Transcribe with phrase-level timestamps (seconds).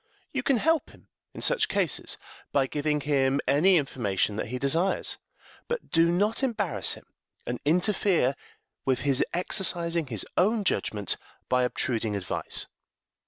[0.33, 2.17] You can help him in such cases
[2.51, 5.19] by giving him any information that he desires,
[5.67, 7.05] but do not embarrass him,
[7.45, 8.35] and interfere
[8.83, 11.17] with his exercising his own judgment
[11.49, 12.65] by obtruding advice.